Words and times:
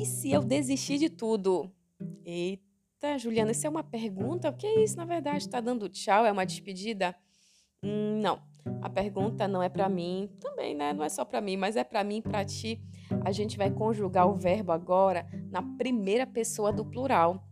E 0.00 0.06
se 0.06 0.32
eu 0.32 0.42
desistir 0.42 0.96
de 0.96 1.10
tudo? 1.10 1.70
Eita, 2.24 3.18
Juliana, 3.18 3.50
isso 3.50 3.66
é 3.66 3.70
uma 3.70 3.84
pergunta? 3.84 4.48
O 4.48 4.56
que 4.56 4.66
é 4.66 4.82
isso, 4.82 4.96
na 4.96 5.04
verdade? 5.04 5.46
Tá 5.46 5.60
dando 5.60 5.90
tchau? 5.90 6.24
É 6.24 6.32
uma 6.32 6.46
despedida? 6.46 7.14
Hum, 7.82 8.18
não. 8.18 8.40
A 8.80 8.88
pergunta 8.88 9.46
não 9.46 9.62
é 9.62 9.68
para 9.68 9.90
mim, 9.90 10.30
também, 10.40 10.74
né? 10.74 10.94
Não 10.94 11.04
é 11.04 11.10
só 11.10 11.22
para 11.22 11.42
mim, 11.42 11.58
mas 11.58 11.76
é 11.76 11.84
para 11.84 12.02
mim 12.02 12.16
e 12.16 12.22
para 12.22 12.42
ti. 12.46 12.80
A 13.22 13.30
gente 13.30 13.58
vai 13.58 13.70
conjugar 13.70 14.26
o 14.26 14.32
verbo 14.32 14.72
agora 14.72 15.28
na 15.50 15.62
primeira 15.76 16.26
pessoa 16.26 16.72
do 16.72 16.82
plural. 16.82 17.46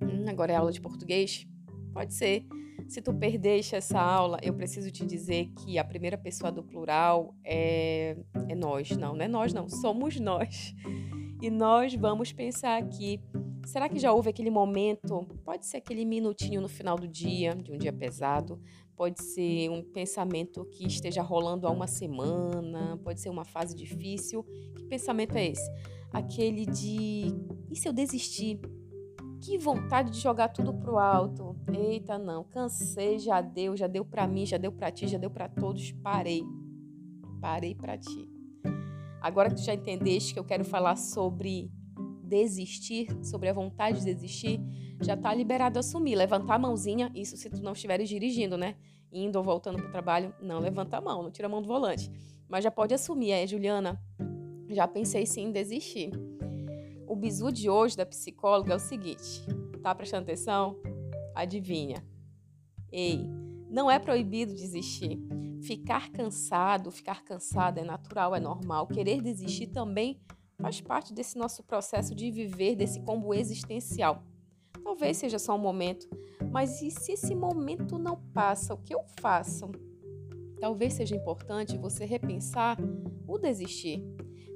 Hum, 0.00 0.24
agora 0.30 0.50
é 0.50 0.56
aula 0.56 0.72
de 0.72 0.80
português? 0.80 1.46
Pode 1.92 2.14
ser. 2.14 2.46
Se 2.88 3.02
tu 3.02 3.12
perdeste 3.12 3.76
essa 3.76 4.00
aula, 4.00 4.38
eu 4.42 4.54
preciso 4.54 4.90
te 4.90 5.04
dizer 5.04 5.52
que 5.58 5.78
a 5.78 5.84
primeira 5.84 6.16
pessoa 6.16 6.50
do 6.50 6.62
plural 6.62 7.34
é, 7.44 8.16
é 8.48 8.54
nós. 8.54 8.96
Não, 8.96 9.14
não 9.14 9.22
é 9.22 9.28
nós, 9.28 9.52
não. 9.52 9.68
Somos 9.68 10.18
nós. 10.18 10.74
E 11.42 11.50
nós 11.50 11.92
vamos 11.92 12.32
pensar 12.32 12.80
aqui. 12.80 13.20
Será 13.66 13.88
que 13.88 13.98
já 13.98 14.12
houve 14.12 14.30
aquele 14.30 14.48
momento? 14.48 15.26
Pode 15.44 15.66
ser 15.66 15.78
aquele 15.78 16.04
minutinho 16.04 16.60
no 16.60 16.68
final 16.68 16.96
do 16.96 17.08
dia, 17.08 17.52
de 17.52 17.72
um 17.72 17.76
dia 17.76 17.92
pesado. 17.92 18.60
Pode 18.94 19.20
ser 19.20 19.68
um 19.68 19.82
pensamento 19.82 20.64
que 20.66 20.86
esteja 20.86 21.20
rolando 21.20 21.66
há 21.66 21.70
uma 21.72 21.88
semana. 21.88 22.96
Pode 23.02 23.20
ser 23.20 23.28
uma 23.28 23.44
fase 23.44 23.74
difícil. 23.74 24.44
Que 24.76 24.84
pensamento 24.84 25.36
é 25.36 25.48
esse? 25.48 25.68
Aquele 26.12 26.64
de. 26.64 27.34
E 27.68 27.74
se 27.74 27.88
eu 27.88 27.92
desistir? 27.92 28.60
Que 29.40 29.58
vontade 29.58 30.12
de 30.12 30.20
jogar 30.20 30.46
tudo 30.46 30.72
pro 30.72 30.96
alto. 30.96 31.56
Eita, 31.76 32.18
não, 32.18 32.44
cansei, 32.44 33.18
já 33.18 33.40
deu, 33.40 33.76
já 33.76 33.88
deu 33.88 34.04
para 34.04 34.28
mim, 34.28 34.46
já 34.46 34.58
deu 34.58 34.70
para 34.70 34.92
ti, 34.92 35.08
já 35.08 35.18
deu 35.18 35.30
para 35.30 35.48
todos, 35.48 35.90
parei. 35.90 36.44
Parei 37.40 37.74
para 37.74 37.98
ti. 37.98 38.30
Agora 39.22 39.48
que 39.48 39.56
tu 39.56 39.62
já 39.62 39.72
entendeste 39.72 40.34
que 40.34 40.40
eu 40.40 40.44
quero 40.44 40.64
falar 40.64 40.96
sobre 40.96 41.70
desistir, 42.24 43.06
sobre 43.22 43.48
a 43.48 43.52
vontade 43.52 44.00
de 44.00 44.06
desistir, 44.06 44.60
já 45.00 45.16
tá 45.16 45.32
liberado 45.32 45.78
assumir, 45.78 46.16
levantar 46.16 46.56
a 46.56 46.58
mãozinha, 46.58 47.10
isso 47.14 47.36
se 47.36 47.48
tu 47.48 47.62
não 47.62 47.72
estiveres 47.72 48.08
dirigindo, 48.08 48.56
né? 48.56 48.74
Indo 49.12 49.36
ou 49.36 49.44
voltando 49.44 49.76
pro 49.76 49.92
trabalho, 49.92 50.34
não 50.40 50.58
levanta 50.58 50.96
a 50.96 51.00
mão, 51.00 51.22
não 51.22 51.30
tira 51.30 51.46
a 51.46 51.50
mão 51.50 51.62
do 51.62 51.68
volante. 51.68 52.10
Mas 52.48 52.64
já 52.64 52.70
pode 52.70 52.94
assumir, 52.94 53.30
é, 53.30 53.46
Juliana, 53.46 54.00
já 54.68 54.88
pensei 54.88 55.24
sim 55.24 55.44
em 55.44 55.52
desistir. 55.52 56.10
O 57.06 57.14
bizu 57.14 57.52
de 57.52 57.68
hoje 57.68 57.96
da 57.96 58.06
psicóloga 58.06 58.72
é 58.72 58.76
o 58.76 58.80
seguinte: 58.80 59.44
tá 59.82 59.94
prestando 59.94 60.22
atenção? 60.22 60.76
Adivinha. 61.34 62.04
Ei, 62.90 63.26
não 63.72 63.90
é 63.90 63.98
proibido 63.98 64.54
desistir. 64.54 65.18
Ficar 65.62 66.10
cansado, 66.10 66.90
ficar 66.90 67.24
cansada 67.24 67.80
é 67.80 67.84
natural, 67.84 68.34
é 68.34 68.40
normal. 68.40 68.86
Querer 68.86 69.22
desistir 69.22 69.68
também 69.68 70.20
faz 70.60 70.80
parte 70.80 71.14
desse 71.14 71.38
nosso 71.38 71.62
processo 71.62 72.14
de 72.14 72.30
viver, 72.30 72.76
desse 72.76 73.00
combo 73.00 73.32
existencial. 73.32 74.22
Talvez 74.84 75.16
seja 75.16 75.38
só 75.38 75.54
um 75.54 75.58
momento, 75.58 76.06
mas 76.50 76.82
e 76.82 76.90
se 76.90 77.12
esse 77.12 77.34
momento 77.34 77.98
não 77.98 78.16
passa, 78.34 78.74
o 78.74 78.78
que 78.78 78.94
eu 78.94 79.00
faço? 79.20 79.70
Talvez 80.60 80.92
seja 80.92 81.16
importante 81.16 81.78
você 81.78 82.04
repensar 82.04 82.76
o 83.26 83.38
desistir. 83.38 84.04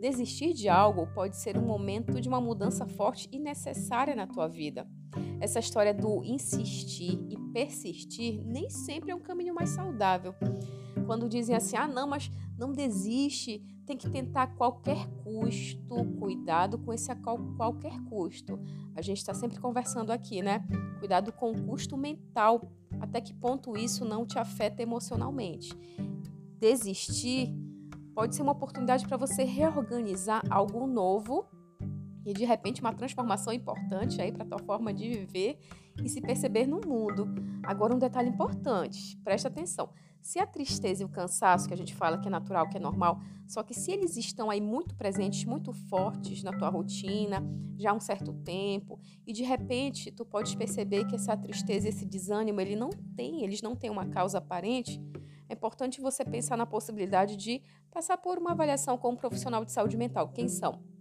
Desistir 0.00 0.54
de 0.54 0.68
algo 0.68 1.06
pode 1.12 1.36
ser 1.36 1.58
um 1.58 1.66
momento 1.66 2.20
de 2.20 2.28
uma 2.28 2.40
mudança 2.40 2.86
forte 2.86 3.28
e 3.30 3.38
necessária 3.38 4.16
na 4.16 4.26
tua 4.26 4.48
vida. 4.48 4.88
Essa 5.42 5.58
história 5.58 5.92
do 5.92 6.22
insistir 6.22 7.18
e 7.28 7.36
persistir 7.52 8.40
nem 8.46 8.70
sempre 8.70 9.10
é 9.10 9.14
um 9.14 9.18
caminho 9.18 9.52
mais 9.52 9.70
saudável. 9.70 10.32
Quando 11.04 11.28
dizem 11.28 11.56
assim, 11.56 11.76
ah, 11.76 11.88
não, 11.88 12.06
mas 12.06 12.30
não 12.56 12.70
desiste, 12.70 13.58
tem 13.84 13.96
que 13.96 14.08
tentar 14.08 14.44
a 14.44 14.46
qualquer 14.46 15.04
custo, 15.24 16.04
cuidado 16.16 16.78
com 16.78 16.92
esse 16.92 17.10
a 17.10 17.16
qualquer 17.16 18.00
custo. 18.04 18.56
A 18.94 19.02
gente 19.02 19.18
está 19.18 19.34
sempre 19.34 19.58
conversando 19.58 20.12
aqui, 20.12 20.40
né? 20.42 20.64
Cuidado 21.00 21.32
com 21.32 21.50
o 21.50 21.66
custo 21.66 21.96
mental. 21.96 22.70
Até 23.00 23.20
que 23.20 23.34
ponto 23.34 23.76
isso 23.76 24.04
não 24.04 24.24
te 24.24 24.38
afeta 24.38 24.80
emocionalmente? 24.80 25.76
Desistir 26.60 27.52
pode 28.14 28.36
ser 28.36 28.42
uma 28.42 28.52
oportunidade 28.52 29.08
para 29.08 29.16
você 29.16 29.42
reorganizar 29.42 30.44
algo 30.48 30.86
novo 30.86 31.48
e 32.24 32.32
de 32.32 32.44
repente 32.44 32.80
uma 32.80 32.92
transformação 32.92 33.52
importante 33.52 34.20
aí 34.20 34.32
para 34.32 34.44
tua 34.44 34.58
forma 34.58 34.92
de 34.92 35.08
viver 35.08 35.58
e 36.02 36.08
se 36.08 36.20
perceber 36.20 36.66
no 36.66 36.80
mundo. 36.80 37.26
Agora 37.62 37.94
um 37.94 37.98
detalhe 37.98 38.28
importante, 38.28 39.16
presta 39.18 39.48
atenção. 39.48 39.90
Se 40.20 40.38
a 40.38 40.46
tristeza 40.46 41.02
e 41.02 41.04
o 41.04 41.08
cansaço 41.08 41.66
que 41.66 41.74
a 41.74 41.76
gente 41.76 41.94
fala 41.94 42.16
que 42.18 42.28
é 42.28 42.30
natural, 42.30 42.68
que 42.68 42.76
é 42.76 42.80
normal, 42.80 43.18
só 43.46 43.62
que 43.62 43.74
se 43.74 43.90
eles 43.90 44.16
estão 44.16 44.50
aí 44.50 44.60
muito 44.60 44.94
presentes, 44.94 45.44
muito 45.44 45.72
fortes 45.72 46.44
na 46.44 46.52
tua 46.52 46.68
rotina, 46.68 47.42
já 47.76 47.90
há 47.90 47.94
um 47.94 48.00
certo 48.00 48.32
tempo, 48.32 49.00
e 49.26 49.32
de 49.32 49.42
repente 49.42 50.12
tu 50.12 50.24
podes 50.24 50.54
perceber 50.54 51.06
que 51.06 51.16
essa 51.16 51.36
tristeza, 51.36 51.88
esse 51.88 52.06
desânimo, 52.06 52.60
ele 52.60 52.76
não 52.76 52.90
tem, 53.16 53.42
eles 53.42 53.60
não 53.60 53.74
têm 53.74 53.90
uma 53.90 54.06
causa 54.06 54.38
aparente, 54.38 55.02
é 55.48 55.54
importante 55.54 56.00
você 56.00 56.24
pensar 56.24 56.56
na 56.56 56.64
possibilidade 56.64 57.36
de 57.36 57.60
passar 57.90 58.16
por 58.16 58.38
uma 58.38 58.52
avaliação 58.52 58.96
com 58.96 59.10
um 59.10 59.16
profissional 59.16 59.64
de 59.64 59.72
saúde 59.72 59.96
mental. 59.96 60.28
Quem 60.28 60.48
são? 60.48 60.91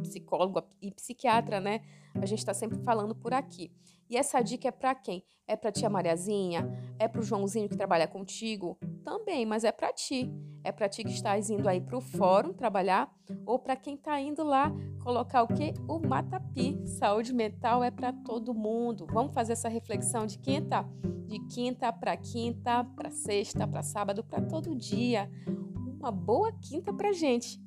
Psicólogo 0.00 0.62
e 0.80 0.90
psiquiatra, 0.90 1.60
né? 1.60 1.82
A 2.14 2.26
gente 2.26 2.38
está 2.38 2.54
sempre 2.54 2.78
falando 2.78 3.14
por 3.14 3.32
aqui. 3.32 3.70
E 4.08 4.16
essa 4.16 4.42
dica 4.42 4.68
é 4.68 4.70
para 4.70 4.94
quem? 4.94 5.24
É 5.46 5.56
para 5.56 5.72
tia 5.72 5.88
Mariazinha? 5.88 6.68
É 6.98 7.08
para 7.08 7.20
o 7.20 7.24
Joãozinho 7.24 7.68
que 7.68 7.76
trabalha 7.76 8.06
contigo? 8.06 8.78
Também, 9.02 9.46
mas 9.46 9.64
é 9.64 9.72
para 9.72 9.92
ti. 9.92 10.30
É 10.62 10.70
para 10.70 10.88
ti 10.88 11.02
que 11.02 11.10
estás 11.10 11.48
indo 11.50 11.68
aí 11.68 11.80
para 11.80 11.96
o 11.96 12.00
fórum 12.00 12.52
trabalhar 12.52 13.10
ou 13.46 13.58
para 13.58 13.74
quem 13.74 13.94
está 13.94 14.20
indo 14.20 14.44
lá 14.44 14.70
colocar 15.02 15.42
o 15.42 15.48
quê? 15.48 15.72
O 15.88 15.98
Matapi. 15.98 16.78
Saúde 16.86 17.32
mental 17.32 17.82
é 17.82 17.90
para 17.90 18.12
todo 18.12 18.52
mundo. 18.52 19.06
Vamos 19.10 19.32
fazer 19.32 19.54
essa 19.54 19.68
reflexão 19.68 20.26
de 20.26 20.38
quinta? 20.38 20.86
De 21.26 21.38
quinta 21.46 21.90
para 21.92 22.16
quinta, 22.16 22.84
para 22.84 23.10
sexta, 23.10 23.66
para 23.66 23.82
sábado, 23.82 24.22
para 24.22 24.42
todo 24.42 24.76
dia. 24.76 25.30
Uma 25.98 26.12
boa 26.12 26.52
quinta 26.52 26.92
para 26.92 27.12
gente. 27.12 27.61